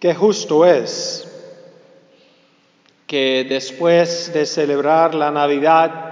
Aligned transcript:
Qué 0.00 0.14
justo 0.14 0.64
es 0.64 1.26
que 3.08 3.44
después 3.48 4.32
de 4.32 4.46
celebrar 4.46 5.12
la 5.12 5.32
Navidad, 5.32 6.04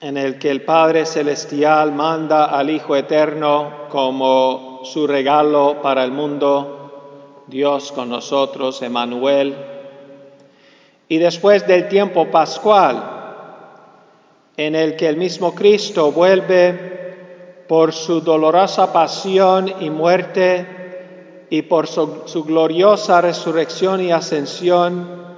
en 0.00 0.16
el 0.16 0.36
que 0.40 0.50
el 0.50 0.62
Padre 0.62 1.06
Celestial 1.06 1.92
manda 1.92 2.46
al 2.46 2.70
Hijo 2.70 2.96
Eterno 2.96 3.86
como 3.88 4.80
su 4.82 5.06
regalo 5.06 5.80
para 5.80 6.02
el 6.02 6.10
mundo, 6.10 7.44
Dios 7.46 7.92
con 7.92 8.08
nosotros, 8.08 8.82
Emanuel, 8.82 9.54
y 11.08 11.18
después 11.18 11.68
del 11.68 11.88
tiempo 11.88 12.32
pascual, 12.32 13.00
en 14.56 14.74
el 14.74 14.96
que 14.96 15.06
el 15.06 15.18
mismo 15.18 15.54
Cristo 15.54 16.10
vuelve 16.10 17.64
por 17.68 17.92
su 17.92 18.20
dolorosa 18.22 18.92
pasión 18.92 19.72
y 19.78 19.88
muerte 19.88 20.77
y 21.50 21.62
por 21.62 21.86
su, 21.86 22.44
gloriosa 22.44 23.20
resurrección 23.20 24.00
y 24.00 24.12
ascensión, 24.12 25.28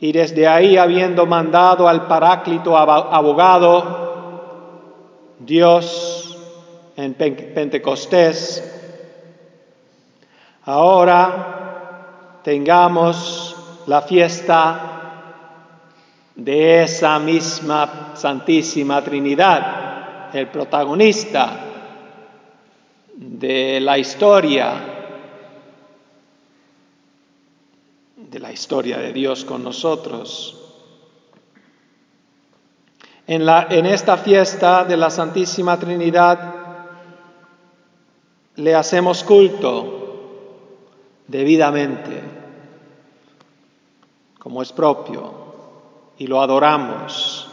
y 0.00 0.12
desde 0.12 0.48
ahí 0.48 0.76
habiendo 0.76 1.26
mandado 1.26 1.86
al 1.86 2.06
Paráclito 2.06 2.76
abogado, 2.76 4.02
Dios 5.38 6.36
en 6.96 7.14
Pentecostés, 7.14 8.62
ahora 10.64 12.40
tengamos 12.42 13.56
la 13.86 14.02
fiesta 14.02 14.88
de 16.34 16.82
esa 16.82 17.18
misma 17.18 18.12
Santísima 18.14 19.02
Trinidad, 19.02 20.34
el 20.34 20.48
protagonista 20.48 21.71
de 23.14 23.80
la 23.80 23.98
historia 23.98 24.92
de 28.32 28.40
la 28.40 28.50
historia 28.50 28.96
de 28.96 29.12
Dios 29.12 29.44
con 29.44 29.62
nosotros. 29.62 30.58
En, 33.26 33.44
la, 33.44 33.66
en 33.70 33.84
esta 33.84 34.16
fiesta 34.16 34.84
de 34.84 34.96
la 34.96 35.10
Santísima 35.10 35.78
Trinidad 35.78 36.54
le 38.56 38.74
hacemos 38.74 39.22
culto 39.22 39.98
debidamente, 41.28 42.22
como 44.38 44.62
es 44.62 44.72
propio, 44.72 45.32
y 46.16 46.26
lo 46.26 46.40
adoramos 46.40 47.48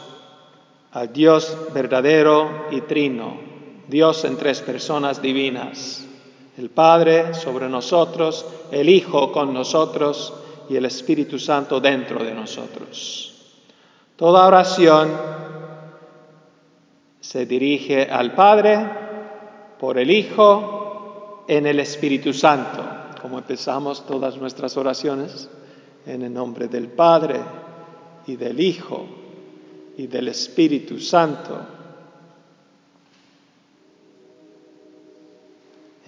al 0.92 1.12
Dios 1.12 1.56
verdadero 1.74 2.68
y 2.70 2.80
trino, 2.82 3.49
Dios 3.90 4.24
en 4.24 4.36
tres 4.36 4.60
personas 4.62 5.20
divinas, 5.20 6.06
el 6.56 6.70
Padre 6.70 7.34
sobre 7.34 7.68
nosotros, 7.68 8.46
el 8.70 8.88
Hijo 8.88 9.32
con 9.32 9.52
nosotros 9.52 10.32
y 10.68 10.76
el 10.76 10.84
Espíritu 10.84 11.38
Santo 11.38 11.80
dentro 11.80 12.22
de 12.24 12.32
nosotros. 12.32 13.34
Toda 14.16 14.46
oración 14.46 15.10
se 17.20 17.46
dirige 17.46 18.04
al 18.04 18.34
Padre 18.34 18.78
por 19.78 19.98
el 19.98 20.10
Hijo 20.10 21.44
en 21.48 21.66
el 21.66 21.80
Espíritu 21.80 22.32
Santo, 22.32 22.84
como 23.20 23.38
empezamos 23.38 24.06
todas 24.06 24.36
nuestras 24.36 24.76
oraciones, 24.76 25.50
en 26.06 26.22
el 26.22 26.32
nombre 26.32 26.68
del 26.68 26.88
Padre 26.88 27.40
y 28.26 28.36
del 28.36 28.60
Hijo 28.60 29.04
y 29.96 30.06
del 30.06 30.28
Espíritu 30.28 30.98
Santo. 31.00 31.79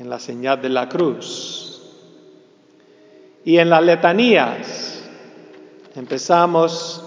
En 0.02 0.10
la 0.10 0.18
señal 0.18 0.60
de 0.60 0.68
la 0.68 0.88
cruz. 0.88 1.80
Y 3.44 3.58
en 3.58 3.70
las 3.70 3.84
letanías 3.84 5.08
empezamos, 5.94 7.04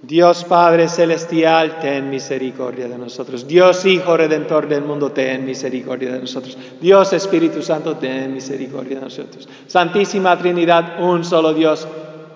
Dios 0.00 0.44
Padre 0.44 0.88
Celestial, 0.88 1.78
ten 1.78 2.08
misericordia 2.08 2.88
de 2.88 2.96
nosotros. 2.96 3.46
Dios 3.46 3.84
Hijo 3.84 4.16
Redentor 4.16 4.68
del 4.68 4.84
mundo, 4.84 5.12
ten 5.12 5.44
misericordia 5.44 6.12
de 6.12 6.20
nosotros. 6.20 6.56
Dios 6.80 7.12
Espíritu 7.12 7.60
Santo, 7.60 7.98
ten 7.98 8.32
misericordia 8.32 8.96
de 8.96 9.04
nosotros. 9.04 9.46
Santísima 9.66 10.38
Trinidad, 10.38 11.04
un 11.04 11.26
solo 11.26 11.52
Dios, 11.52 11.86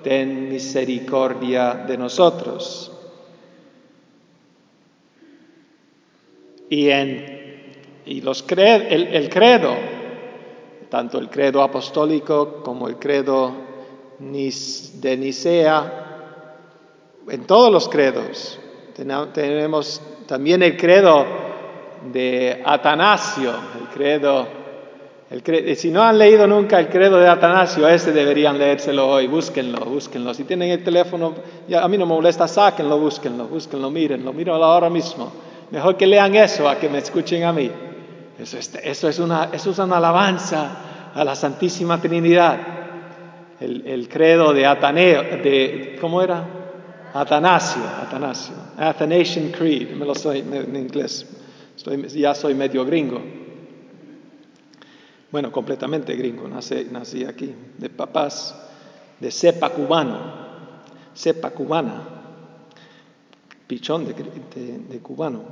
ten 0.02 0.50
misericordia 0.50 1.82
de 1.88 1.96
nosotros. 1.96 2.92
Y, 6.68 6.90
en, 6.90 7.39
y 8.10 8.20
los 8.20 8.44
el 8.48 9.28
credo 9.30 9.74
tanto 10.90 11.18
el 11.18 11.30
credo 11.30 11.62
apostólico 11.62 12.62
como 12.62 12.88
el 12.88 12.96
credo 12.96 13.52
de 14.18 15.16
Nicea, 15.16 15.92
en 17.28 17.46
todos 17.46 17.72
los 17.72 17.88
credos. 17.88 18.58
Tenemos 18.94 20.02
también 20.26 20.62
el 20.62 20.76
credo 20.76 21.24
de 22.12 22.60
Atanasio, 22.64 23.50
el 23.50 23.86
credo, 23.94 24.46
el 25.30 25.76
si 25.76 25.90
no 25.90 26.02
han 26.02 26.18
leído 26.18 26.46
nunca 26.46 26.80
el 26.80 26.88
credo 26.88 27.18
de 27.18 27.28
Atanasio, 27.28 27.88
ese 27.88 28.12
deberían 28.12 28.58
leérselo 28.58 29.08
hoy, 29.08 29.28
búsquenlo, 29.28 29.84
búsquenlo. 29.86 30.34
Si 30.34 30.44
tienen 30.44 30.70
el 30.70 30.82
teléfono, 30.82 31.34
a 31.80 31.88
mí 31.88 31.96
no 31.96 32.04
me 32.04 32.14
molesta, 32.14 32.48
sáquenlo, 32.48 32.98
búsquenlo, 32.98 33.46
búsquenlo, 33.46 33.90
mírenlo, 33.90 34.32
mírenlo 34.32 34.64
ahora 34.64 34.90
mismo. 34.90 35.32
Mejor 35.70 35.96
que 35.96 36.06
lean 36.06 36.34
eso 36.34 36.68
a 36.68 36.76
que 36.76 36.88
me 36.88 36.98
escuchen 36.98 37.44
a 37.44 37.52
mí. 37.52 37.70
Eso 38.40 38.56
es, 39.08 39.18
una, 39.18 39.50
eso 39.52 39.70
es 39.70 39.78
una 39.78 39.98
alabanza 39.98 41.12
a 41.14 41.24
la 41.24 41.34
Santísima 41.34 42.00
Trinidad. 42.00 42.58
El, 43.60 44.08
credo 44.08 44.54
de 44.54 44.64
Ataneo, 44.64 45.22
de, 45.22 45.98
¿cómo 46.00 46.22
era? 46.22 46.42
Atanasio, 47.12 47.82
Atanasio. 48.02 48.54
Athanasian 48.78 49.50
Creed, 49.50 49.90
me 49.90 50.06
lo 50.06 50.14
soy 50.14 50.38
en 50.38 50.74
inglés. 50.74 51.26
ya 52.14 52.34
soy 52.34 52.54
medio 52.54 52.86
gringo. 52.86 53.20
Bueno, 55.30 55.52
completamente 55.52 56.16
gringo, 56.16 56.48
nací, 56.48 56.88
nací 56.90 57.24
aquí, 57.24 57.54
de 57.76 57.90
papás 57.90 58.56
de 59.20 59.30
cepa 59.30 59.68
cubano, 59.68 60.18
cepa 61.14 61.50
cubana, 61.50 62.02
pichón 63.66 64.06
de 64.06 64.98
cubano. 65.00 65.42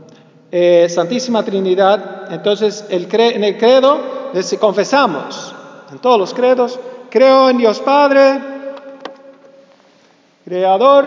Eh, 0.50 0.88
Santísima 0.88 1.44
Trinidad, 1.44 2.17
entonces 2.30 2.86
el 2.90 3.08
en 3.12 3.44
el 3.44 3.58
credo 3.58 3.98
confesamos, 4.60 5.54
en 5.90 5.98
todos 5.98 6.18
los 6.18 6.34
credos, 6.34 6.78
creo 7.10 7.48
en 7.48 7.58
Dios 7.58 7.80
Padre, 7.80 8.40
Creador, 10.44 11.06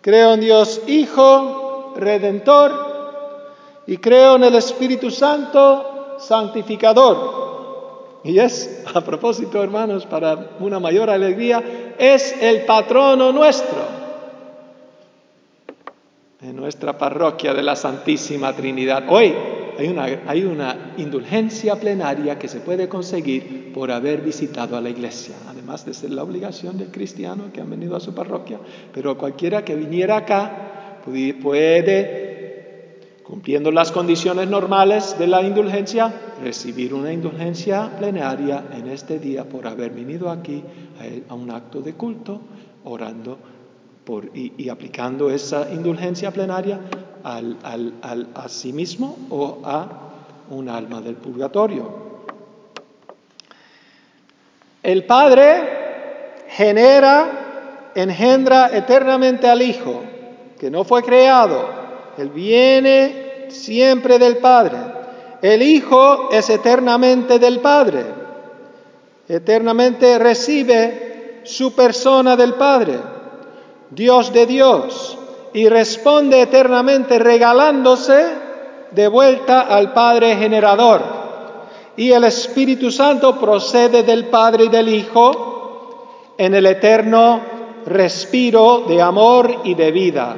creo 0.00 0.34
en 0.34 0.40
Dios 0.40 0.82
Hijo, 0.86 1.94
Redentor, 1.96 2.90
y 3.86 3.96
creo 3.98 4.36
en 4.36 4.44
el 4.44 4.54
Espíritu 4.54 5.10
Santo, 5.10 6.16
Santificador. 6.18 7.40
Y 8.22 8.38
es, 8.38 8.84
a 8.92 9.00
propósito, 9.00 9.62
hermanos, 9.62 10.04
para 10.04 10.50
una 10.60 10.78
mayor 10.78 11.08
alegría, 11.08 11.94
es 11.98 12.36
el 12.40 12.66
patrono 12.66 13.32
nuestro 13.32 13.99
en 16.42 16.56
nuestra 16.56 16.96
parroquia 16.96 17.52
de 17.52 17.62
la 17.62 17.76
Santísima 17.76 18.54
Trinidad. 18.54 19.04
Hoy 19.10 19.34
hay 19.78 19.88
una, 19.88 20.04
hay 20.26 20.42
una 20.42 20.94
indulgencia 20.96 21.76
plenaria 21.76 22.38
que 22.38 22.48
se 22.48 22.60
puede 22.60 22.88
conseguir 22.88 23.72
por 23.74 23.90
haber 23.90 24.22
visitado 24.22 24.76
a 24.76 24.80
la 24.80 24.88
iglesia, 24.88 25.34
además 25.48 25.84
de 25.84 25.92
ser 25.92 26.10
la 26.10 26.22
obligación 26.22 26.78
del 26.78 26.90
cristiano 26.90 27.52
que 27.52 27.60
ha 27.60 27.64
venido 27.64 27.94
a 27.94 28.00
su 28.00 28.14
parroquia, 28.14 28.58
pero 28.92 29.18
cualquiera 29.18 29.64
que 29.64 29.74
viniera 29.74 30.16
acá 30.16 31.00
puede, 31.42 32.98
cumpliendo 33.22 33.70
las 33.70 33.92
condiciones 33.92 34.48
normales 34.48 35.18
de 35.18 35.26
la 35.26 35.42
indulgencia, 35.42 36.32
recibir 36.42 36.94
una 36.94 37.12
indulgencia 37.12 37.90
plenaria 37.98 38.64
en 38.72 38.88
este 38.88 39.18
día 39.18 39.44
por 39.44 39.66
haber 39.66 39.90
venido 39.90 40.30
aquí 40.30 40.64
a 41.28 41.34
un 41.34 41.50
acto 41.50 41.82
de 41.82 41.92
culto, 41.94 42.40
orando 42.84 43.38
y, 44.34 44.68
aplicando 44.68 45.30
esa 45.30 45.70
indulgencia 45.72 46.30
plenaria 46.30 46.80
al, 47.22 47.56
a 48.34 48.48
sí 48.48 48.72
mismo 48.72 49.16
o 49.30 49.58
a 49.64 49.88
un 50.50 50.68
alma 50.68 51.00
del 51.00 51.14
purgatorio. 51.14 52.10
El 54.82 55.04
Padre 55.04 56.44
genera, 56.48 57.92
engendra 57.94 58.70
eternamente 58.72 59.48
al 59.48 59.62
Hijo, 59.62 60.02
que 60.58 60.70
no 60.70 60.84
fue 60.84 61.02
creado. 61.02 61.68
Él 62.18 62.30
viene 62.30 63.46
siempre 63.48 64.18
del 64.18 64.38
Padre. 64.38 64.78
El 65.42 65.62
Hijo 65.62 66.30
es 66.32 66.50
eternamente 66.50 67.38
del 67.38 67.60
Padre. 67.60 68.04
Eternamente 69.28 70.18
recibe 70.18 71.42
su 71.44 71.74
persona 71.74 72.36
del 72.36 72.54
Padre. 72.54 72.98
Dios 73.90 74.32
de 74.32 74.46
Dios, 74.46 75.18
y 75.52 75.68
responde 75.68 76.42
eternamente 76.42 77.18
regalándose 77.18 78.24
de 78.92 79.08
vuelta 79.08 79.62
al 79.62 79.92
Padre 79.92 80.36
generador. 80.36 81.20
y 81.96 82.12
el 82.12 82.24
Espíritu 82.24 82.90
Santo 82.90 83.38
procede 83.38 84.04
del 84.04 84.26
Padre 84.26 84.64
y 84.64 84.68
del 84.68 84.88
Hijo 84.88 86.32
en 86.38 86.54
el 86.54 86.64
eterno 86.64 87.40
respiro 87.84 88.84
de 88.88 89.02
amor 89.02 89.62
y 89.64 89.74
de 89.74 89.90
vida. 89.90 90.36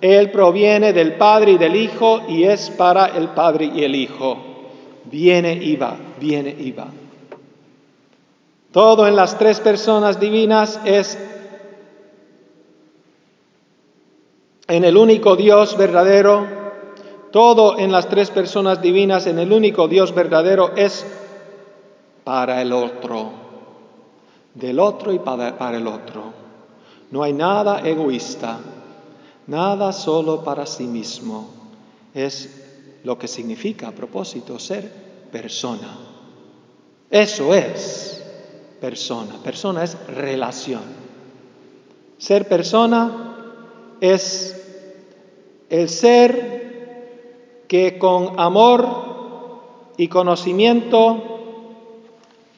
Él 0.00 0.30
proviene 0.30 0.92
del 0.92 1.14
Padre 1.14 1.52
y 1.52 1.58
del 1.58 1.76
Hijo 1.76 2.22
y 2.28 2.44
es 2.44 2.70
para 2.70 3.06
el 3.06 3.28
Padre 3.28 3.70
y 3.74 3.82
el 3.84 3.94
Hijo. 3.94 4.38
Viene 5.04 5.52
y 5.52 5.76
va, 5.76 5.96
viene 6.18 6.54
y 6.58 6.72
va. 6.72 6.86
Todo 8.72 9.06
en 9.06 9.16
las 9.16 9.36
tres 9.36 9.60
personas 9.60 10.20
divinas 10.20 10.80
es 10.84 11.18
en 14.68 14.84
el 14.84 14.96
único 14.96 15.34
Dios 15.34 15.76
verdadero. 15.76 16.58
Todo 17.32 17.78
en 17.78 17.92
las 17.92 18.08
tres 18.08 18.30
personas 18.30 18.80
divinas, 18.80 19.26
en 19.26 19.38
el 19.38 19.52
único 19.52 19.88
Dios 19.88 20.14
verdadero, 20.14 20.74
es 20.76 21.04
para 22.24 22.62
el 22.62 22.72
otro. 22.72 23.30
Del 24.54 24.78
otro 24.78 25.12
y 25.12 25.18
para, 25.18 25.76
el 25.76 25.86
otro. 25.86 26.32
No 27.10 27.22
hay 27.22 27.32
nada 27.32 27.80
egoísta, 27.80 28.58
nada 29.46 29.92
solo 29.92 30.42
para 30.42 30.66
sí 30.66 30.86
mismo. 30.86 31.50
Es 32.14 32.64
lo 33.04 33.18
que 33.18 33.28
significa 33.28 33.88
a 33.88 33.92
propósito 33.92 34.58
ser 34.58 34.90
persona. 35.30 35.96
Eso 37.10 37.54
es 37.54 38.24
persona. 38.80 39.36
Persona 39.42 39.84
es 39.84 39.96
relación. 40.08 40.82
Ser 42.18 42.48
persona 42.48 43.28
es 44.00 44.57
el 45.70 45.88
ser 45.88 47.64
que 47.68 47.98
con 47.98 48.38
amor 48.40 49.08
y 49.96 50.08
conocimiento 50.08 51.22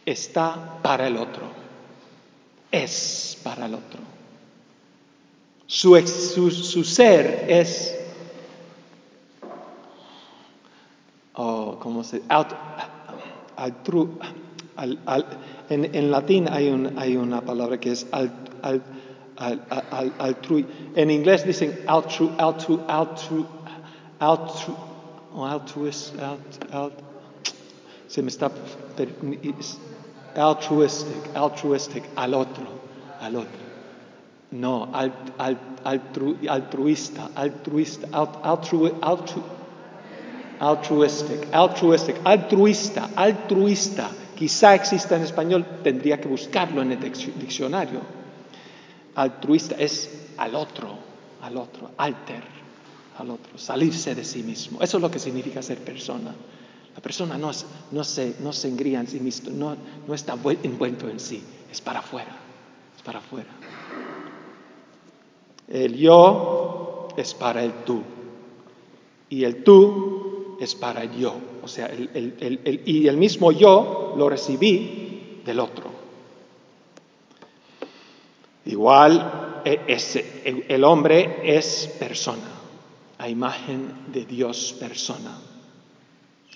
está 0.06 0.78
para 0.82 1.08
el 1.08 1.16
otro. 1.16 1.42
Es 2.70 3.38
para 3.42 3.66
el 3.66 3.74
otro. 3.74 4.00
Su, 5.66 5.96
su, 6.06 6.84
ser 6.84 7.46
es, 7.48 7.96
oh, 11.34 11.78
¿cómo 11.80 12.02
se 12.02 12.22
en, 15.68 15.94
en, 15.94 16.10
latín 16.10 16.48
hay, 16.50 16.68
un, 16.70 16.98
hay, 16.98 17.16
una 17.16 17.42
palabra 17.42 17.78
que 17.78 17.92
es 17.92 18.06
al, 19.40 20.12
altru, 20.18 20.64
en 20.94 21.10
inglés 21.10 21.44
dicen 21.44 21.72
altru, 21.86 22.28
altru, 22.38 22.78
altru, 22.86 23.46
altru, 24.18 24.74
altruist, 25.34 26.18
alt, 26.20 26.58
alt, 26.72 26.92
se 28.08 28.22
me 28.22 28.28
está, 28.28 28.50
altruistic, 30.36 31.34
altruistic, 31.34 32.04
al 32.16 32.34
otro, 32.34 32.66
al 33.20 33.36
otro. 33.36 33.68
No, 34.50 34.88
alt, 34.92 35.14
alt, 35.38 35.58
altru, 35.84 36.36
altruista, 36.48 37.30
altruista, 37.34 38.08
alt, 38.12 38.36
altru, 38.42 38.90
altru, 39.00 39.42
altruistic, 40.58 41.48
altruistic, 41.52 42.16
altruista, 42.24 43.10
altruista. 43.14 44.10
Quizá 44.36 44.74
exista 44.74 45.16
en 45.16 45.22
español, 45.22 45.64
tendría 45.82 46.18
que 46.20 46.26
buscarlo 46.28 46.82
en 46.82 46.92
el 46.92 47.00
diccionario. 47.00 48.19
Altruista 49.14 49.74
es 49.76 50.28
al 50.36 50.54
otro, 50.54 50.96
al 51.42 51.56
otro, 51.56 51.90
alter, 51.96 52.42
al 53.18 53.30
otro, 53.30 53.58
salirse 53.58 54.14
de 54.14 54.24
sí 54.24 54.42
mismo. 54.42 54.80
Eso 54.80 54.96
es 54.96 55.02
lo 55.02 55.10
que 55.10 55.18
significa 55.18 55.62
ser 55.62 55.78
persona. 55.78 56.34
La 56.94 57.00
persona 57.00 57.38
no, 57.38 57.50
no, 57.92 58.04
se, 58.04 58.36
no 58.40 58.52
se 58.52 58.68
engría 58.68 59.00
en 59.00 59.06
sí 59.06 59.20
mismo, 59.20 59.50
no, 59.50 60.14
está 60.14 60.36
envuelto 60.62 61.08
en 61.08 61.20
sí, 61.20 61.42
es 61.70 61.80
para 61.80 62.00
afuera, 62.00 62.36
es 62.96 63.02
para 63.02 63.20
afuera. 63.20 63.50
El 65.68 65.96
yo 65.96 67.08
es 67.16 67.32
para 67.34 67.62
el 67.62 67.72
tú 67.84 68.02
y 69.28 69.44
el 69.44 69.62
tú 69.62 70.56
es 70.60 70.74
para 70.74 71.04
el 71.04 71.16
yo. 71.16 71.34
O 71.62 71.68
sea, 71.68 71.90
y 71.94 73.06
el 73.06 73.16
mismo 73.16 73.52
yo 73.52 74.14
lo 74.16 74.28
recibí 74.28 75.40
del 75.44 75.60
otro. 75.60 75.89
Igual 78.70 79.62
e, 79.64 80.64
el 80.68 80.84
hombre 80.84 81.40
es 81.44 81.88
persona, 81.98 82.48
a 83.18 83.28
imagen 83.28 83.92
de 84.12 84.24
Dios 84.24 84.74
persona, 84.78 85.36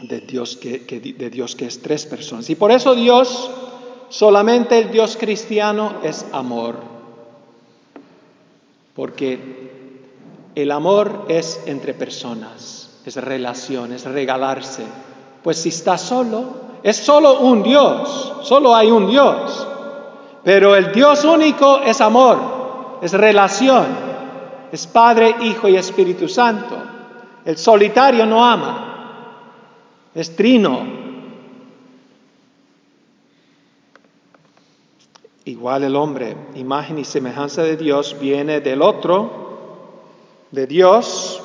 de 0.01 0.21
Dios 0.21 0.57
que, 0.57 0.79
de 0.79 1.31
Dios 1.31 1.57
que 1.57 1.67
es 1.67 1.83
tres 1.83 2.07
personas. 2.07 2.49
Y 2.51 2.55
por 2.55 2.71
eso 2.71 2.95
Dios, 2.95 3.51
solamente 4.09 4.79
el 4.79 4.91
Dios 4.91 5.17
cristiano 5.17 5.97
es 6.03 6.25
amor 6.33 6.95
porque 8.95 9.73
el 10.55 10.71
amor 10.71 11.27
es 11.29 11.61
entre 11.67 11.95
personas, 11.95 12.91
es 13.05 13.17
relación, 13.17 13.93
es 13.93 14.05
regalarse. 14.05 14.85
Pues 15.43 15.59
si 15.59 15.71
está 15.71 15.99
solo, 15.99 16.45
es 16.83 16.97
solo 16.97 17.41
un 17.41 17.63
Dios, 17.63 18.35
solo 18.45 18.75
hay 18.75 18.91
un 18.91 19.09
Dios. 19.09 19.67
Pero 20.45 20.77
el 20.77 20.93
Dios 20.93 21.25
único 21.25 21.81
es 21.81 22.01
amor, 22.01 22.99
es 23.03 23.13
relación, 23.13 23.87
es 24.71 24.87
Padre, 24.87 25.35
Hijo 25.41 25.69
y 25.69 25.77
Espíritu 25.77 26.29
Santo. 26.29 26.77
El 27.45 27.57
solitario 27.57 28.27
no 28.27 28.45
ama, 28.45 29.31
es 30.15 30.37
trino, 30.37 31.05
Igual 35.47 35.85
el 35.85 35.95
hombre, 35.95 36.35
imagen 36.55 36.99
y 36.99 37.05
semejanza 37.05 37.63
de 37.63 37.77
Dios, 37.77 38.17
viene 38.19 38.63
del 38.63 38.81
otro, 38.81 39.31
de 40.51 40.67
Dios. 40.67 41.43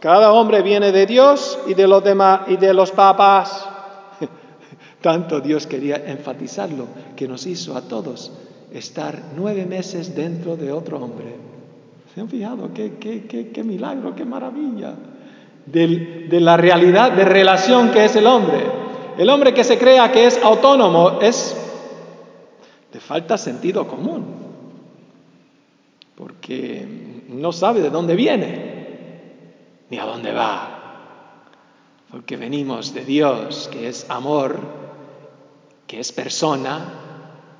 Cada 0.00 0.32
hombre 0.32 0.62
viene 0.62 0.90
de 0.90 1.06
Dios 1.06 1.56
y 1.68 1.74
de 1.74 1.86
los 1.86 2.02
demás 2.02 2.40
y 2.48 2.56
de 2.56 2.74
los 2.74 2.90
papás. 2.90 3.65
Tanto 5.00 5.40
Dios 5.40 5.66
quería 5.66 5.96
enfatizarlo 5.96 6.86
que 7.16 7.28
nos 7.28 7.46
hizo 7.46 7.76
a 7.76 7.82
todos 7.82 8.32
estar 8.72 9.22
nueve 9.36 9.66
meses 9.66 10.14
dentro 10.14 10.56
de 10.56 10.72
otro 10.72 10.98
hombre. 10.98 11.36
¿Se 12.14 12.20
han 12.20 12.28
fijado? 12.28 12.72
Qué, 12.72 12.94
qué, 12.98 13.26
qué, 13.52 13.64
milagro, 13.64 14.14
qué 14.14 14.24
maravilla. 14.24 14.94
de 15.66 16.40
la 16.40 16.56
realidad 16.56 17.12
de 17.12 17.24
relación 17.24 17.90
que 17.90 18.04
es 18.04 18.16
el 18.16 18.26
hombre. 18.26 18.64
El 19.18 19.30
hombre 19.30 19.54
que 19.54 19.64
se 19.64 19.78
crea 19.78 20.12
que 20.12 20.26
es 20.26 20.42
autónomo 20.42 21.20
es 21.20 21.56
le 22.96 23.00
falta 23.00 23.36
sentido 23.36 23.86
común, 23.86 24.24
porque 26.14 27.22
no 27.28 27.52
sabe 27.52 27.82
de 27.82 27.90
dónde 27.90 28.16
viene 28.16 28.76
ni 29.90 29.98
a 29.98 30.06
dónde 30.06 30.32
va, 30.32 31.42
porque 32.10 32.38
venimos 32.38 32.94
de 32.94 33.04
Dios, 33.04 33.68
que 33.70 33.88
es 33.88 34.08
amor, 34.08 34.58
que 35.86 36.00
es 36.00 36.12
persona, 36.12 36.84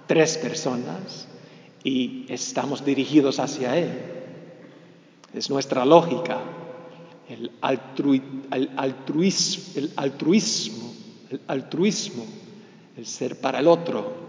tres 0.07 0.39
personas, 0.39 1.29
y 1.85 2.27
estamos 2.29 2.85
dirigidos 2.85 3.39
hacia 3.39 3.77
Él. 3.77 3.93
Es 5.33 5.51
nuestra 5.51 5.85
lógica, 5.85 6.41
el, 7.29 7.53
altruismo, 7.61 8.43
el 8.51 8.71
altruismo, 9.97 10.93
el 11.31 11.41
altruismo, 11.47 12.25
el 12.97 13.07
ser 13.07 13.41
para 13.41 13.61
el 13.61 13.69
otro, 13.69 14.27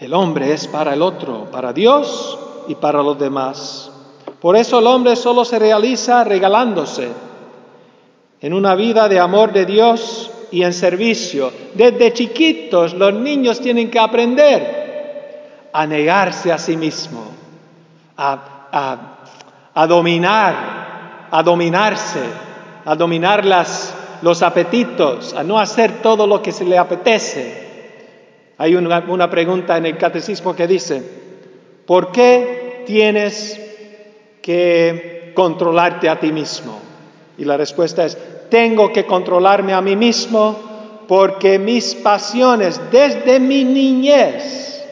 el 0.00 0.14
hombre 0.14 0.54
es 0.54 0.66
para 0.66 0.94
el 0.94 1.02
otro, 1.02 1.50
para 1.50 1.74
Dios 1.74 2.38
y 2.68 2.74
para 2.74 3.02
los 3.02 3.18
demás. 3.18 3.90
Por 4.40 4.56
eso 4.56 4.78
el 4.78 4.86
hombre 4.86 5.14
solo 5.14 5.44
se 5.44 5.58
realiza 5.58 6.24
regalándose 6.24 7.10
en 8.40 8.54
una 8.54 8.74
vida 8.74 9.10
de 9.10 9.20
amor 9.20 9.52
de 9.52 9.66
Dios 9.66 10.00
y 10.50 10.62
en 10.62 10.72
servicio. 10.72 11.52
Desde 11.74 12.12
chiquitos 12.12 12.94
los 12.94 13.14
niños 13.14 13.60
tienen 13.60 13.90
que 13.90 13.98
aprender 13.98 15.68
a 15.72 15.86
negarse 15.86 16.52
a 16.52 16.58
sí 16.58 16.76
mismo, 16.76 17.24
a, 18.16 19.86
dominar, 19.88 21.28
a 21.30 21.42
dominarse, 21.42 22.20
a 22.84 22.94
dominar 22.96 23.44
los 24.22 24.42
apetitos, 24.42 25.34
a 25.34 25.42
no 25.42 25.58
hacer 25.58 26.02
todo 26.02 26.26
lo 26.26 26.42
que 26.42 26.52
se 26.52 26.64
le 26.64 26.76
apetece 26.76 27.70
hay 28.60 28.74
una, 28.74 29.30
pregunta 29.30 29.78
en 29.78 29.86
el 29.86 29.96
catecismo 29.96 30.54
que 30.54 30.66
dice, 30.66 31.02
¿por 31.86 32.12
qué 32.12 32.82
tienes 32.84 33.58
que 34.42 35.32
controlarte 35.34 36.10
a 36.10 36.20
ti 36.20 36.30
mismo? 36.30 36.78
Y 37.38 37.46
la 37.46 37.56
respuesta 37.56 38.04
es, 38.04 38.18
tengo 38.50 38.92
que 38.92 39.06
controlarme 39.06 39.72
a 39.72 39.80
mí 39.80 39.96
mismo 39.96 40.56
porque 41.08 41.58
mis 41.58 41.94
pasiones 41.94 42.80
desde 42.90 43.40
mi 43.40 43.64
niñez 43.64 44.84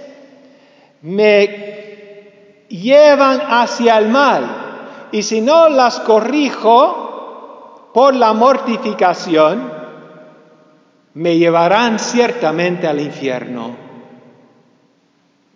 me 1.02 2.66
llevan 2.68 3.40
hacia 3.40 3.98
el 3.98 4.08
mal. 4.08 5.08
Y 5.12 5.22
si 5.22 5.40
no 5.40 5.68
las 5.68 6.00
corrijo 6.00 7.90
por 7.94 8.14
la 8.14 8.32
mortificación, 8.32 9.72
me 11.14 11.36
llevarán 11.36 11.98
ciertamente 11.98 12.86
al 12.86 13.00
infierno. 13.00 13.76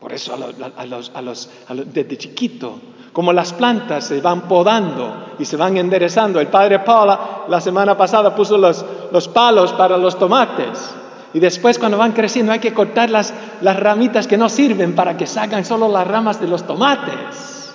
Por 0.00 0.12
eso 0.12 0.34
a 0.34 0.86
los, 1.22 1.50
desde 1.86 2.18
chiquito, 2.18 2.80
como 3.12 3.32
las 3.32 3.52
plantas 3.52 4.06
se 4.06 4.20
van 4.20 4.42
podando 4.42 5.34
y 5.38 5.44
se 5.44 5.56
van 5.56 5.76
enderezando. 5.76 6.40
El 6.40 6.48
padre 6.48 6.78
Paula 6.78 7.44
la 7.48 7.60
semana 7.60 7.96
pasada 7.96 8.34
puso 8.34 8.56
los, 8.56 8.84
los 9.10 9.28
palos 9.28 9.72
para 9.72 9.96
los 9.96 10.18
tomates. 10.18 10.94
Y 11.34 11.40
después 11.40 11.78
cuando 11.78 11.98
van 11.98 12.12
creciendo 12.12 12.52
hay 12.52 12.58
que 12.58 12.74
cortar 12.74 13.10
las, 13.10 13.32
las 13.60 13.78
ramitas 13.78 14.26
que 14.26 14.36
no 14.36 14.48
sirven 14.48 14.94
para 14.94 15.16
que 15.16 15.26
salgan 15.26 15.64
solo 15.64 15.88
las 15.88 16.06
ramas 16.06 16.40
de 16.40 16.46
los 16.46 16.66
tomates. 16.66 17.72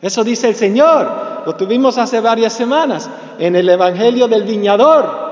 Eso 0.00 0.24
dice 0.24 0.48
el 0.48 0.54
Señor. 0.54 1.08
Lo 1.46 1.54
tuvimos 1.54 1.98
hace 1.98 2.20
varias 2.20 2.52
semanas 2.52 3.08
en 3.38 3.56
el 3.56 3.68
Evangelio 3.68 4.28
del 4.28 4.44
Viñador. 4.44 5.24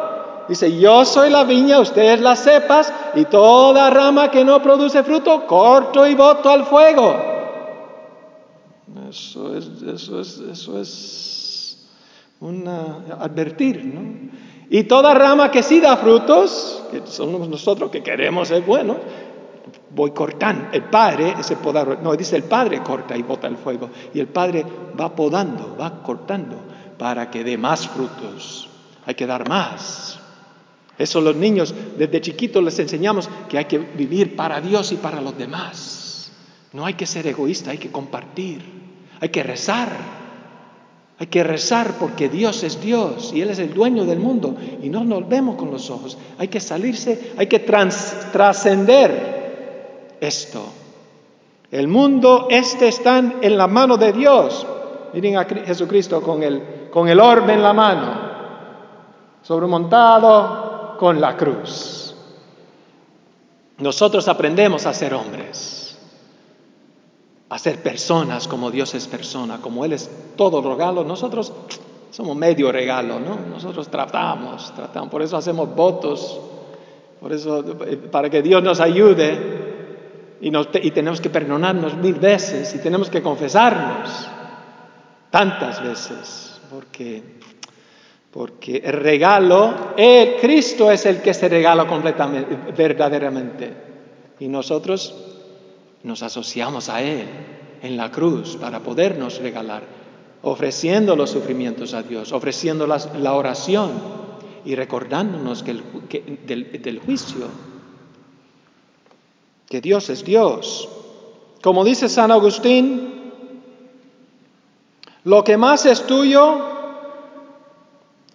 Dice, 0.49 0.79
yo 0.79 1.05
soy 1.05 1.31
la 1.31 1.45
viña, 1.45 1.79
ustedes 1.79 2.21
las 2.21 2.41
cepas, 2.43 2.93
y 3.15 3.25
toda 3.27 3.91
rama 3.91 4.31
que 4.31 4.45
no 4.45 4.61
produce 4.61 5.03
fruto, 5.05 5.47
corto 5.47 6.07
y 6.07 6.15
boto 6.15 6.51
al 6.51 6.65
fuego. 6.65 7.32
Eso 9.09 9.57
es, 9.57 9.83
eso 9.83 10.21
es, 10.21 10.39
eso 10.39 10.81
es 10.81 11.89
una, 12.41 13.05
advertir, 13.21 13.85
¿no? 13.85 14.31
Y 14.69 14.85
toda 14.85 15.15
rama 15.15 15.51
que 15.51 15.63
sí 15.63 15.81
da 15.81 15.97
frutos, 15.97 16.83
que 16.91 17.03
somos 17.07 17.49
nosotros 17.49 17.91
que 17.91 18.03
queremos 18.03 18.49
ser 18.49 18.63
buenos, 18.63 18.97
voy 19.95 20.13
cortando. 20.13 20.69
El 20.73 20.85
Padre, 20.85 21.35
ese 21.39 21.57
podar, 21.57 22.03
no, 22.03 22.17
dice 22.17 22.37
el 22.37 22.45
Padre 22.45 22.83
corta 22.83 23.17
y 23.17 23.23
bota 23.23 23.47
el 23.47 23.57
fuego. 23.57 23.91
Y 24.15 24.21
el 24.21 24.29
Padre 24.29 24.65
va 24.99 25.15
podando, 25.15 25.77
va 25.79 26.03
cortando 26.03 26.57
para 26.99 27.31
que 27.31 27.45
dé 27.45 27.59
más 27.59 27.87
frutos. 27.89 28.69
Hay 29.05 29.15
que 29.15 29.27
dar 29.27 29.49
más. 29.49 30.19
Eso 30.99 31.21
los 31.21 31.37
niños 31.37 31.75
desde 31.99 32.21
chiquitos 32.21 32.63
les 32.63 32.79
enseñamos 32.79 33.29
que 33.49 33.59
hay 33.59 33.65
que 33.65 33.79
vivir 33.79 34.37
para 34.37 34.61
Dios 34.61 34.93
y 34.93 34.97
para 34.97 35.21
los 35.21 35.37
demás. 35.37 36.33
No 36.73 36.87
hay 36.87 36.95
que 36.95 37.07
ser 37.07 37.27
egoísta, 37.27 37.73
hay 37.73 37.79
que 37.79 37.91
compartir, 37.91 38.82
hay 39.23 39.31
que 39.31 39.43
rezar. 39.45 39.89
Hay 41.21 41.29
que 41.29 41.45
rezar 41.45 41.93
porque 42.01 42.29
Dios 42.29 42.65
es 42.65 42.81
Dios 42.81 43.31
y 43.33 43.41
Él 43.41 43.51
es 43.51 43.61
el 43.61 43.73
dueño 43.73 44.05
del 44.05 44.19
mundo 44.19 44.57
y 44.83 44.89
no 44.89 45.05
nos 45.05 45.29
vemos 45.29 45.55
con 45.55 45.71
los 45.71 45.89
ojos. 45.91 46.19
Hay 46.39 46.49
que 46.49 46.59
salirse, 46.59 47.35
hay 47.37 47.47
que 47.47 47.61
trascender 47.61 48.97
esto. 50.21 50.65
El 51.71 51.87
mundo, 51.87 52.49
este 52.51 52.89
está 52.89 53.19
en 53.19 53.57
la 53.57 53.69
mano 53.69 53.97
de 53.97 54.13
Dios. 54.13 54.67
Miren 55.13 55.37
a 55.37 55.45
Jesucristo 55.45 56.21
con 56.21 56.43
el, 56.43 56.89
con 56.91 57.09
el 57.09 57.21
orbe 57.21 57.55
en 57.55 57.63
la 57.63 57.73
mano, 57.73 58.21
sobremontado 59.43 60.97
con 60.99 61.21
la 61.21 61.37
cruz. 61.37 62.17
Nosotros 63.79 64.27
aprendemos 64.27 64.85
a 64.87 64.93
ser 64.93 65.15
hombres 65.15 65.82
a 67.53 67.59
ser 67.59 67.83
personas 67.83 68.49
como 68.49 68.71
Dios 68.71 68.95
es 68.95 69.07
persona, 69.07 69.59
como 69.61 69.85
Él 69.85 69.93
es 69.93 70.11
todo 70.37 70.63
regalo, 70.63 71.05
nosotros 71.05 71.53
somos 72.11 72.35
medio 72.35 72.73
regalo, 72.73 73.21
¿no? 73.21 73.39
Nosotros 73.51 73.89
tratamos, 73.89 74.73
tratamos, 74.75 75.11
por 75.11 75.21
eso 75.21 75.37
hacemos 75.37 75.75
votos, 75.75 76.41
por 77.21 77.31
eso, 77.31 77.63
eh, 77.87 77.99
para 78.11 78.31
que 78.31 78.41
Dios 78.41 78.63
nos 78.63 78.81
ayude. 78.81 79.71
Y, 80.41 80.49
y 80.49 80.91
tenemos 80.93 81.21
que 81.21 81.29
perdonarnos 81.29 81.95
mil 81.99 82.15
veces 82.15 82.75
y 82.75 82.79
tenemos 82.79 83.11
que 83.11 83.23
confesarnos 83.23 84.29
tantas 85.31 85.83
veces, 85.85 86.59
porque, 86.71 87.23
porque 88.31 88.79
el 88.79 88.95
regalo, 88.95 89.93
el 89.97 90.37
Cristo 90.41 90.91
es 90.91 91.05
el 91.05 91.21
que 91.21 91.35
se 91.35 91.51
regala 91.51 91.87
completamente, 91.87 92.73
verdaderamente, 92.75 93.73
y 94.41 94.49
nosotros 94.49 95.32
nos 96.05 96.23
asociamos 96.23 96.89
a 96.89 97.03
Él 97.03 97.27
en 97.83 97.97
la 97.97 98.11
cruz 98.11 98.57
para 98.57 98.81
podernos 98.81 99.39
regalar, 99.39 99.83
ofreciendo 100.43 101.17
los 101.17 101.31
sufrimientos 101.31 101.95
a 101.95 102.03
Dios, 102.03 102.33
ofreciendo 102.33 102.87
la 102.87 103.35
oración 103.35 103.91
y 104.65 104.75
recordándonos 104.75 105.63
que 105.63 106.39
del, 106.47 106.83
del 106.83 106.99
juicio, 107.01 107.47
que 109.69 109.81
Dios 109.81 110.11
es 110.11 110.25
Dios. 110.25 110.89
Como 111.63 111.85
dice 111.85 112.09
San 112.09 112.31
Agustín, 112.31 113.13
lo 115.25 115.45
que 115.45 115.57
más 115.57 115.87
es 115.87 116.07
tuyo, 116.07 116.57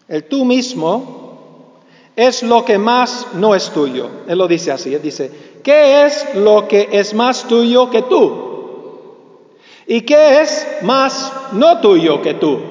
el 0.08 0.24
tú 0.26 0.46
mismo, 0.46 1.82
es 2.16 2.44
lo 2.44 2.66
que 2.66 2.78
más 2.78 3.28
no 3.34 3.54
es 3.54 3.70
tuyo. 3.72 4.10
Él 4.28 4.38
lo 4.38 4.48
dice 4.48 4.72
así, 4.72 4.94
él 4.94 5.02
dice, 5.02 5.57
¿Qué 5.68 6.06
es 6.06 6.34
lo 6.34 6.66
que 6.66 6.88
es 6.94 7.14
más 7.14 7.46
tuyo 7.46 7.90
que 7.90 8.04
tú? 8.04 9.50
¿Y 9.86 10.00
qué 10.00 10.40
es 10.40 10.66
más 10.82 11.34
no 11.52 11.82
tuyo 11.82 12.22
que 12.22 12.36
tú? 12.36 12.62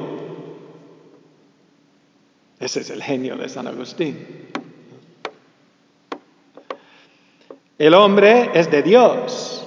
Ese 2.59 2.81
es 2.81 2.89
el 2.89 3.03
genio 3.03 3.37
de 3.37 3.51
San 3.51 3.67
Agustín. 3.67 4.49
El 7.77 7.93
hombre 7.93 8.53
es 8.55 8.71
de 8.71 8.83
Dios, 8.83 9.63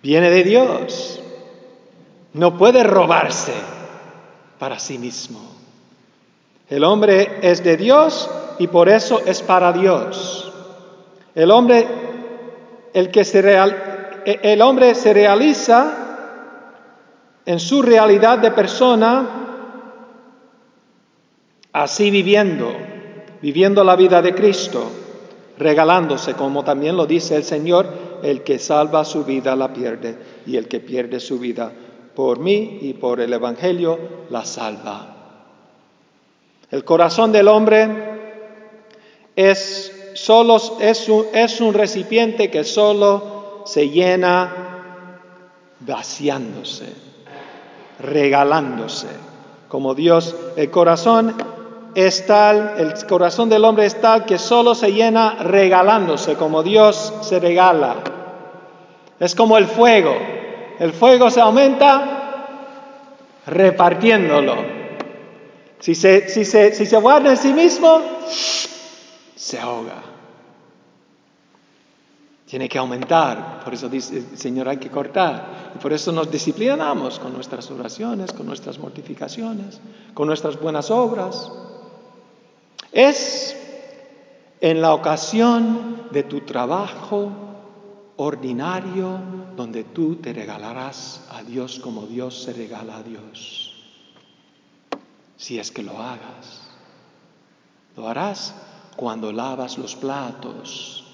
viene 0.00 0.30
de 0.30 0.44
Dios, 0.44 1.20
no 2.32 2.56
puede 2.56 2.84
robarse 2.84 3.54
para 4.60 4.78
sí 4.78 4.98
mismo. 4.98 5.40
El 6.70 6.84
hombre 6.84 7.40
es 7.42 7.64
de 7.64 7.76
Dios 7.76 8.30
y 8.60 8.68
por 8.68 8.88
eso 8.88 9.20
es 9.26 9.42
para 9.42 9.72
Dios. 9.72 10.47
El 11.38 11.52
hombre, 11.52 11.86
el 12.92 13.12
que 13.12 13.22
se 13.22 13.38
el 14.24 14.60
hombre 14.60 14.96
se 14.96 15.14
realiza 15.14 15.94
en 17.46 17.60
su 17.60 17.80
realidad 17.80 18.40
de 18.40 18.50
persona 18.50 19.28
así 21.72 22.10
viviendo, 22.10 22.72
viviendo 23.40 23.84
la 23.84 23.94
vida 23.94 24.20
de 24.20 24.34
Cristo, 24.34 24.90
regalándose, 25.56 26.34
como 26.34 26.64
también 26.64 26.96
lo 26.96 27.06
dice 27.06 27.36
el 27.36 27.44
Señor, 27.44 27.86
el 28.24 28.42
que 28.42 28.58
salva 28.58 29.04
su 29.04 29.22
vida 29.22 29.54
la 29.54 29.72
pierde 29.72 30.18
y 30.44 30.56
el 30.56 30.66
que 30.66 30.80
pierde 30.80 31.20
su 31.20 31.38
vida 31.38 31.70
por 32.16 32.40
mí 32.40 32.80
y 32.82 32.94
por 32.94 33.20
el 33.20 33.32
Evangelio 33.32 33.96
la 34.30 34.44
salva. 34.44 35.14
El 36.68 36.82
corazón 36.82 37.30
del 37.30 37.46
hombre 37.46 37.88
es 39.36 39.97
solo 40.18 40.60
es 40.80 41.08
un, 41.08 41.26
es 41.32 41.60
un 41.60 41.74
recipiente 41.74 42.50
que 42.50 42.64
solo 42.64 43.62
se 43.64 43.88
llena 43.88 44.52
vaciándose, 45.80 46.86
regalándose. 48.00 49.08
Como 49.68 49.94
Dios, 49.94 50.34
el 50.56 50.70
corazón 50.70 51.34
es 51.94 52.26
tal, 52.26 52.74
el 52.78 53.06
corazón 53.06 53.48
del 53.48 53.64
hombre 53.64 53.86
es 53.86 54.00
tal 54.00 54.24
que 54.24 54.38
solo 54.38 54.74
se 54.74 54.92
llena 54.92 55.36
regalándose, 55.42 56.34
como 56.34 56.62
Dios 56.62 57.14
se 57.20 57.38
regala. 57.38 57.96
Es 59.20 59.34
como 59.34 59.56
el 59.56 59.66
fuego. 59.66 60.16
El 60.78 60.92
fuego 60.92 61.30
se 61.30 61.40
aumenta 61.40 62.18
repartiéndolo. 63.46 64.78
Si 65.80 65.94
se, 65.94 66.28
si 66.28 66.44
se, 66.44 66.74
si 66.74 66.86
se 66.86 66.96
guarda 66.96 67.30
en 67.30 67.36
sí 67.36 67.52
mismo, 67.52 68.00
se 69.48 69.58
ahoga. 69.58 70.02
Tiene 72.44 72.68
que 72.68 72.78
aumentar, 72.78 73.62
por 73.64 73.74
eso 73.74 73.88
dice 73.88 74.18
el 74.18 74.38
Señor 74.38 74.68
hay 74.68 74.78
que 74.78 74.90
cortar. 74.90 75.72
Y 75.74 75.78
por 75.78 75.92
eso 75.92 76.12
nos 76.12 76.30
disciplinamos 76.30 77.18
con 77.18 77.32
nuestras 77.32 77.70
oraciones, 77.70 78.32
con 78.32 78.46
nuestras 78.46 78.78
mortificaciones, 78.78 79.80
con 80.14 80.28
nuestras 80.28 80.58
buenas 80.60 80.90
obras. 80.90 81.50
Es 82.92 83.56
en 84.60 84.80
la 84.80 84.94
ocasión 84.94 86.08
de 86.10 86.22
tu 86.22 86.40
trabajo 86.40 87.30
ordinario 88.16 89.20
donde 89.56 89.84
tú 89.84 90.16
te 90.16 90.32
regalarás 90.32 91.26
a 91.30 91.42
Dios 91.42 91.78
como 91.78 92.06
Dios 92.06 92.42
se 92.42 92.52
regala 92.52 92.96
a 92.96 93.02
Dios. 93.02 93.74
Si 95.36 95.58
es 95.58 95.70
que 95.70 95.82
lo 95.82 95.98
hagas. 95.98 96.62
Lo 97.96 98.08
harás 98.08 98.54
cuando 98.98 99.30
lavas 99.30 99.78
los 99.78 99.94
platos, 99.94 101.04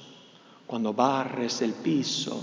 cuando 0.66 0.94
barres 0.94 1.60
el 1.60 1.74
piso. 1.74 2.42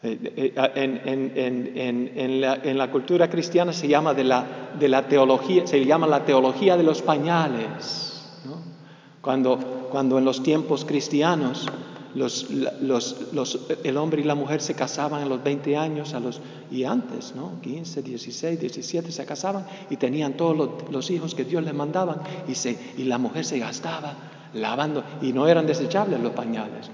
Eh, 0.00 0.54
eh, 0.54 2.12
en, 2.14 2.78
la, 2.78 2.90
cultura 2.92 3.28
cristiana 3.28 3.72
se 3.72 3.88
llama 3.88 4.14
de 4.14 4.22
la, 4.22 5.08
teología, 5.08 5.66
se 5.66 5.84
llama 5.84 6.06
la 6.06 6.24
teología 6.24 6.76
de 6.76 6.84
los 6.84 7.02
pañales. 7.02 8.30
Cuando 9.20 10.18
en 10.18 10.24
los 10.24 10.44
tiempos 10.44 10.84
cristianos 10.84 11.66
los, 12.14 12.50
los, 12.50 13.60
el 13.84 13.96
hombre 13.96 14.20
y 14.20 14.24
la 14.24 14.34
mujer 14.34 14.60
se 14.60 14.74
casaban 14.74 15.22
a 15.22 15.26
los 15.26 15.42
20 15.42 15.76
años 15.76 16.14
y 16.70 16.84
antes, 16.84 17.34
¿no? 17.34 17.60
15, 17.62 18.02
16, 18.02 18.60
17 18.60 19.12
se 19.12 19.26
casaban 19.26 19.66
y 19.90 19.96
tenían 19.96 20.34
todos 20.34 20.70
los, 20.90 21.10
hijos 21.10 21.34
que 21.34 21.44
Dios 21.44 21.62
les 21.64 21.74
mandaba 21.74 22.22
y, 22.46 22.54
se, 22.54 22.78
la 22.98 23.18
mujer 23.18 23.44
se 23.44 23.58
gastaba 23.58 24.14
lavando 24.54 25.04
y 25.22 25.32
no 25.32 25.48
eran 25.48 25.66
desechables 25.66 26.20
los 26.20 26.32
pañales. 26.32 26.90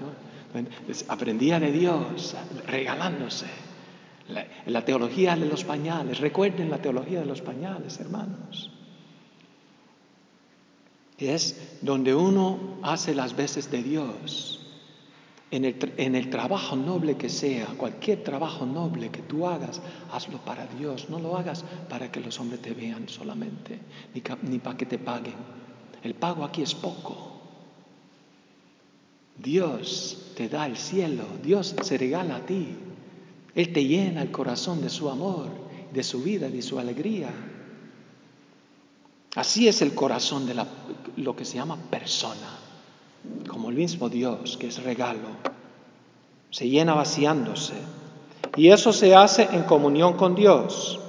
Aprendía 1.07 1.59
de 1.59 1.71
Dios 1.71 2.35
regalándose. 2.67 3.47
La, 4.29 4.45
la 4.67 4.85
teología 4.85 5.35
de 5.35 5.47
los 5.47 5.63
pañales, 5.63 6.19
recuerden 6.19 6.69
la 6.69 6.77
teología 6.77 7.19
de 7.21 7.25
los 7.25 7.41
pañales, 7.41 7.99
hermanos. 7.99 8.71
Es 11.17 11.77
donde 11.81 12.13
uno 12.13 12.77
hace 12.83 13.15
las 13.15 13.35
veces 13.35 13.71
de 13.71 13.81
Dios 13.81 14.59
en 15.51 16.15
el, 16.15 16.29
trabajo 16.29 16.75
noble 16.75 17.17
que 17.17 17.29
sea, 17.29 17.65
cualquier 17.77 18.23
trabajo 18.23 18.67
noble 18.67 19.09
que 19.09 19.23
tú 19.23 19.47
hagas, 19.47 19.81
hazlo 20.11 20.37
para 20.39 20.67
Dios, 20.67 21.09
no 21.09 21.19
lo 21.19 21.37
hagas 21.37 21.65
para 21.89 22.11
que 22.11 22.19
los 22.19 22.39
hombres 22.39 22.61
te 22.61 22.73
vean 22.73 23.09
solamente, 23.09 23.79
ni, 24.13 24.21
ni 24.43 24.59
para 24.59 24.77
que 24.77 24.85
te 24.85 24.99
paguen. 24.99 25.33
El 26.03 26.13
pago 26.13 26.43
aquí 26.43 26.61
es 26.61 26.75
poco. 26.75 27.31
Dios 29.37 30.33
te 30.35 30.49
da 30.49 30.67
el 30.67 30.77
cielo, 30.77 31.25
Dios 31.41 31.75
se 31.81 31.97
regala 31.97 32.35
a 32.35 32.45
ti, 32.45 32.67
Él 33.55 33.73
te 33.73 33.85
llena 33.85 34.21
el 34.21 34.31
corazón 34.31 34.81
de 34.81 34.89
su 34.89 35.09
amor, 35.09 35.47
de 35.91 36.03
su 36.03 36.21
vida, 36.21 36.49
de 36.49 36.61
su 36.61 36.77
alegría. 36.77 37.31
Así 39.35 39.67
es 39.67 39.81
el 39.81 39.95
corazón 39.95 40.45
de 40.45 40.53
la, 40.53 40.67
lo 41.17 41.35
que 41.35 41.45
se 41.45 41.55
llama 41.55 41.77
persona 41.89 42.58
como 43.47 43.69
el 43.69 43.75
mismo 43.75 44.09
Dios, 44.09 44.57
que 44.57 44.67
es 44.67 44.83
regalo. 44.83 45.27
Se 46.51 46.67
llena 46.67 46.93
vaciándose. 46.93 47.75
Y 48.55 48.69
eso 48.69 48.93
se 48.93 49.15
hace 49.15 49.47
en 49.51 49.63
comunión 49.63 50.13
con 50.13 50.35
Dios. 50.35 50.99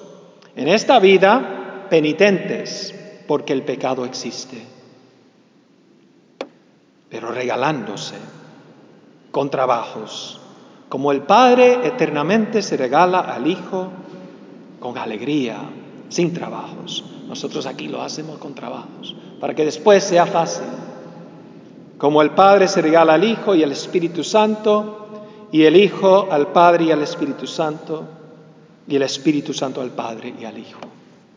En 0.57 0.69
esta 0.69 0.99
vida, 0.99 1.87
penitentes, 1.89 2.95
porque 3.27 3.53
el 3.53 3.63
pecado 3.63 4.05
existe. 4.05 4.63
Pero 7.09 7.33
regalándose, 7.33 8.17
con 9.31 9.51
trabajos, 9.51 10.41
como 10.89 11.13
el 11.13 11.23
Padre 11.23 11.87
eternamente 11.87 12.63
se 12.63 12.77
regala 12.77 13.21
al 13.21 13.47
Hijo 13.47 13.91
con 14.81 14.99
alegría, 14.99 15.59
sin 16.09 16.35
trabajos. 16.35 17.05
Nosotros 17.29 17.67
aquí 17.67 17.87
lo 17.87 18.03
hacemos 18.03 18.39
con 18.39 18.55
trabajos, 18.55 19.15
para 19.41 19.55
que 19.55 19.65
después 19.65 20.03
sea 20.03 20.27
fácil. 20.27 20.67
Como 22.01 22.23
el 22.23 22.31
Padre 22.31 22.67
se 22.67 22.81
regala 22.81 23.13
al 23.13 23.25
Hijo 23.25 23.55
y 23.55 23.63
al 23.63 23.73
Espíritu 23.73 24.25
Santo, 24.25 25.07
y 25.53 25.65
el 25.65 25.77
Hijo 25.77 26.29
al 26.31 26.47
Padre 26.49 26.85
y 26.85 26.93
al 26.93 27.03
Espíritu 27.03 27.47
Santo, 27.47 28.05
y 28.89 28.97
el 28.97 29.03
Espíritu 29.03 29.53
Santo 29.53 29.83
al 29.83 29.91
Padre 29.91 30.35
y 30.41 30.47
al 30.47 30.57
Hijo. 30.57 30.81